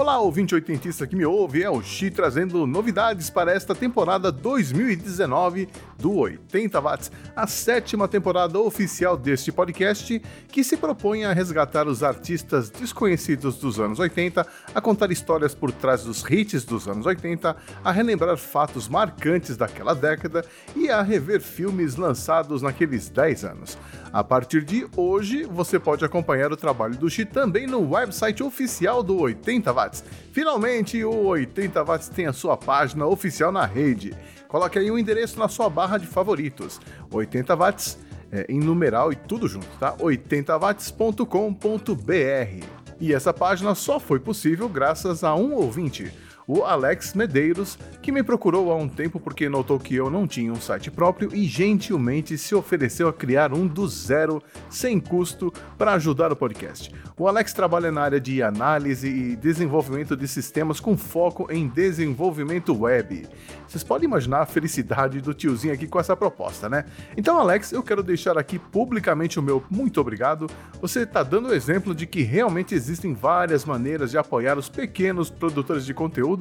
Olá, 0.00 0.18
ouvinte 0.18 0.54
oitentista 0.54 1.06
que 1.06 1.14
me 1.14 1.26
ouve, 1.26 1.62
é 1.62 1.68
o 1.68 1.82
Xi 1.82 2.10
trazendo 2.10 2.66
novidades 2.66 3.28
para 3.28 3.52
esta 3.52 3.74
temporada 3.74 4.32
2019 4.32 5.68
do 5.98 6.16
80 6.16 6.80
Watts, 6.80 7.12
a 7.36 7.46
sétima 7.46 8.08
temporada 8.08 8.58
oficial 8.58 9.14
deste 9.14 9.52
podcast 9.52 10.18
que 10.48 10.64
se 10.64 10.78
propõe 10.78 11.26
a 11.26 11.34
resgatar 11.34 11.86
os 11.86 12.02
artistas 12.02 12.70
desconhecidos 12.70 13.58
dos 13.58 13.78
anos 13.78 13.98
80, 13.98 14.46
a 14.74 14.80
contar 14.80 15.12
histórias 15.12 15.54
por 15.54 15.70
trás 15.70 16.04
dos 16.04 16.24
hits 16.30 16.64
dos 16.64 16.88
anos 16.88 17.04
80, 17.04 17.54
a 17.84 17.92
relembrar 17.92 18.38
fatos 18.38 18.88
marcantes 18.88 19.58
daquela 19.58 19.94
década 19.94 20.42
e 20.74 20.88
a 20.88 21.02
rever 21.02 21.42
filmes 21.42 21.96
lançados 21.96 22.62
naqueles 22.62 23.10
10 23.10 23.44
anos. 23.44 23.76
A 24.12 24.24
partir 24.24 24.64
de 24.64 24.88
hoje, 24.96 25.44
você 25.44 25.78
pode 25.78 26.04
acompanhar 26.04 26.52
o 26.52 26.56
trabalho 26.56 26.96
do 26.96 27.08
Xi 27.08 27.24
também 27.24 27.64
no 27.66 27.92
website 27.92 28.42
oficial 28.42 29.04
do 29.04 29.20
80 29.20 29.72
Watts. 29.72 30.04
Finalmente, 30.32 31.04
o 31.04 31.26
80 31.26 31.84
Watts 31.84 32.08
tem 32.08 32.26
a 32.26 32.32
sua 32.32 32.56
página 32.56 33.06
oficial 33.06 33.52
na 33.52 33.64
rede. 33.64 34.12
Coloque 34.48 34.80
aí 34.80 34.90
o 34.90 34.94
um 34.94 34.98
endereço 34.98 35.38
na 35.38 35.46
sua 35.46 35.70
barra 35.70 35.96
de 35.96 36.08
favoritos. 36.08 36.80
80 37.12 37.54
Watts 37.54 38.00
é, 38.32 38.46
em 38.48 38.58
numeral 38.58 39.12
e 39.12 39.16
tudo 39.16 39.46
junto, 39.46 39.68
tá? 39.78 39.96
80watts.com.br. 39.96 42.66
E 43.00 43.14
essa 43.14 43.32
página 43.32 43.76
só 43.76 44.00
foi 44.00 44.18
possível 44.18 44.68
graças 44.68 45.22
a 45.22 45.36
um 45.36 45.54
ouvinte 45.54 46.12
o 46.52 46.64
Alex 46.64 47.14
Medeiros, 47.14 47.78
que 48.02 48.10
me 48.10 48.24
procurou 48.24 48.72
há 48.72 48.74
um 48.74 48.88
tempo 48.88 49.20
porque 49.20 49.48
notou 49.48 49.78
que 49.78 49.94
eu 49.94 50.10
não 50.10 50.26
tinha 50.26 50.52
um 50.52 50.60
site 50.60 50.90
próprio 50.90 51.32
e 51.32 51.44
gentilmente 51.44 52.36
se 52.36 52.56
ofereceu 52.56 53.06
a 53.06 53.12
criar 53.12 53.54
um 53.54 53.68
do 53.68 53.86
zero, 53.86 54.42
sem 54.68 54.98
custo, 54.98 55.52
para 55.78 55.92
ajudar 55.92 56.32
o 56.32 56.36
podcast. 56.36 56.92
O 57.16 57.28
Alex 57.28 57.52
trabalha 57.52 57.92
na 57.92 58.00
área 58.00 58.20
de 58.20 58.42
análise 58.42 59.06
e 59.06 59.36
desenvolvimento 59.36 60.16
de 60.16 60.26
sistemas 60.26 60.80
com 60.80 60.96
foco 60.96 61.46
em 61.52 61.68
desenvolvimento 61.68 62.76
web. 62.76 63.28
Vocês 63.68 63.84
podem 63.84 64.08
imaginar 64.08 64.40
a 64.40 64.46
felicidade 64.46 65.20
do 65.20 65.32
tiozinho 65.32 65.72
aqui 65.72 65.86
com 65.86 66.00
essa 66.00 66.16
proposta, 66.16 66.68
né? 66.68 66.84
Então, 67.16 67.38
Alex, 67.38 67.70
eu 67.70 67.84
quero 67.84 68.02
deixar 68.02 68.36
aqui 68.36 68.58
publicamente 68.58 69.38
o 69.38 69.42
meu 69.42 69.62
muito 69.70 70.00
obrigado. 70.00 70.48
Você 70.80 71.02
está 71.02 71.22
dando 71.22 71.50
o 71.50 71.54
exemplo 71.54 71.94
de 71.94 72.06
que 72.06 72.22
realmente 72.22 72.74
existem 72.74 73.14
várias 73.14 73.64
maneiras 73.64 74.10
de 74.10 74.18
apoiar 74.18 74.58
os 74.58 74.68
pequenos 74.68 75.30
produtores 75.30 75.86
de 75.86 75.94
conteúdo 75.94 76.39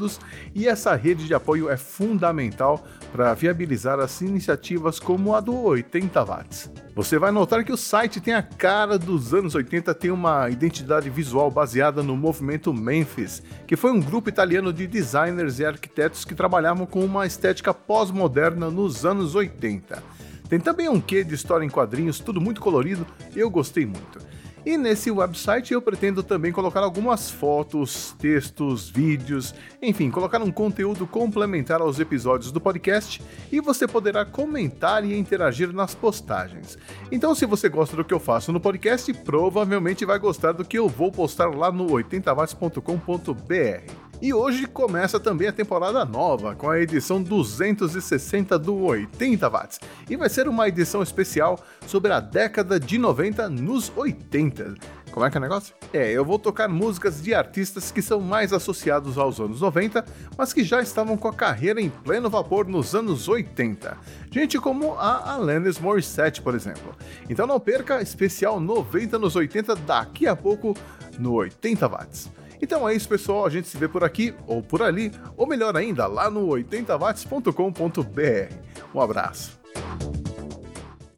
e 0.56 0.68
essa 0.68 0.96
rede 0.96 1.26
de 1.26 1.34
apoio 1.34 1.70
é 1.70 1.76
fundamental 1.76 2.86
para 3.12 3.34
viabilizar 3.34 4.00
as 4.00 4.22
iniciativas 4.22 5.00
como 5.00 5.36
a 5.36 5.40
do 5.40 5.56
80 5.56 6.24
Watts. 6.24 6.72
Você 6.96 7.18
vai 7.18 7.32
notar 7.32 7.64
que 7.64 7.72
o 7.72 7.78
site 7.78 8.22
tem 8.22 8.34
a 8.34 8.44
cara 8.44 8.98
dos 8.98 9.34
anos 9.34 9.56
80, 9.56 9.94
tem 9.96 10.12
uma 10.12 10.50
identidade 10.50 11.10
visual 11.10 11.50
baseada 11.50 12.04
no 12.04 12.16
movimento 12.16 12.74
Memphis, 12.74 13.42
que 13.66 13.76
foi 13.76 13.92
um 13.92 14.00
grupo 14.00 14.30
italiano 14.30 14.72
de 14.72 14.86
designers 14.86 15.60
e 15.60 15.66
arquitetos 15.66 16.26
que 16.26 16.36
trabalhavam 16.36 16.86
com 16.86 17.04
uma 17.04 17.26
estética 17.26 17.74
pós-moderna 17.74 18.70
nos 18.70 19.06
anos 19.06 19.36
80. 19.36 20.04
Tem 20.50 20.60
também 20.60 20.90
um 20.90 21.00
quê 21.00 21.24
de 21.24 21.36
história 21.36 21.64
em 21.64 21.70
quadrinhos, 21.70 22.20
tudo 22.20 22.42
muito 22.42 22.60
colorido, 22.60 23.06
eu 23.36 23.50
gostei 23.50 23.86
muito. 23.86 24.29
E 24.66 24.78
nesse 24.78 25.10
website 25.10 25.74
eu 25.74 25.82
pretendo 25.82 26.22
também 26.22 26.52
colocar 26.52 26.82
algumas 26.82 27.32
fotos, 27.32 28.14
textos, 28.20 28.90
vídeos, 28.90 29.56
enfim, 29.82 30.12
colocar 30.12 30.42
um 30.42 30.52
conteúdo 30.52 31.08
complementar 31.08 31.80
aos 31.82 31.98
episódios 32.00 32.52
do 32.52 32.60
podcast 32.60 33.22
e 33.52 33.62
você 33.62 33.88
poderá 33.88 34.26
comentar 34.26 35.06
e 35.06 35.18
interagir 35.18 35.72
nas 35.72 35.96
postagens. 35.96 36.78
Então, 37.12 37.34
se 37.34 37.46
você 37.46 37.70
gosta 37.70 37.96
do 37.96 38.04
que 38.04 38.14
eu 38.14 38.20
faço 38.20 38.52
no 38.52 38.60
podcast, 38.60 39.14
provavelmente 39.14 40.06
vai 40.06 40.20
gostar 40.20 40.52
do 40.52 40.66
que 40.66 40.78
eu 40.78 40.90
vou 40.90 41.12
postar 41.12 41.56
lá 41.56 41.72
no 41.72 41.88
80watts.com.br. 41.88 44.09
E 44.22 44.34
hoje 44.34 44.66
começa 44.66 45.18
também 45.18 45.48
a 45.48 45.54
temporada 45.54 46.04
nova, 46.04 46.54
com 46.54 46.70
a 46.70 46.78
edição 46.78 47.24
260 47.24 48.60
do 48.60 48.76
80 48.84 49.50
watts. 49.50 49.80
E 50.10 50.18
vai 50.18 50.28
ser 50.28 50.46
uma 50.50 50.68
edição 50.68 51.02
especial 51.02 51.58
sobre 51.88 52.12
a 52.12 52.20
década 52.20 52.78
de 52.78 52.98
90 52.98 53.48
nos 53.48 53.90
80. 53.96 54.76
Como 55.10 55.26
é 55.26 55.32
que 55.32 55.38
é 55.38 55.40
o 55.40 55.42
negócio? 55.42 55.74
É, 55.94 56.12
eu 56.12 56.26
vou 56.26 56.38
tocar 56.38 56.68
músicas 56.68 57.22
de 57.22 57.34
artistas 57.34 57.92
que 57.92 58.02
são 58.02 58.20
mais 58.20 58.52
associados 58.52 59.18
aos 59.18 59.40
anos 59.40 59.62
90, 59.62 60.04
mas 60.38 60.52
que 60.52 60.66
já 60.66 60.82
estavam 60.82 61.16
com 61.16 61.30
a 61.30 61.34
carreira 61.34 61.80
em 61.80 61.90
pleno 61.90 62.30
vapor 62.30 62.68
nos 62.68 62.94
anos 62.94 63.30
80. 63.30 63.98
Gente 64.30 64.60
como 64.60 64.96
a 64.96 65.32
Alanis 65.32 65.80
Morissette, 65.80 66.42
por 66.42 66.56
exemplo. 66.56 66.94
Então 67.30 67.48
não 67.48 67.60
perca, 67.60 68.02
especial 68.02 68.60
90 68.60 69.18
nos 69.18 69.38
80 69.38 69.78
daqui 69.78 70.28
a 70.28 70.36
pouco 70.36 70.76
no 71.18 71.36
80 71.36 71.88
watts. 71.88 72.30
Então 72.62 72.88
é 72.88 72.94
isso, 72.94 73.08
pessoal. 73.08 73.46
A 73.46 73.50
gente 73.50 73.68
se 73.68 73.78
vê 73.78 73.88
por 73.88 74.04
aqui 74.04 74.34
ou 74.48 74.62
por 74.62 74.82
ali, 74.82 75.12
ou 75.38 75.48
melhor 75.48 75.76
ainda, 75.76 76.08
lá 76.08 76.30
no 76.30 76.48
80watts.com.br. 76.48 78.54
Um 78.94 79.02
abraço. 79.02 79.60